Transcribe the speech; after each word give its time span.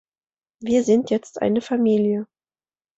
Wir 0.63 0.83
sind 0.83 1.11
jetzt 1.11 1.43
eine 1.43 1.61
Familie. 1.61 2.25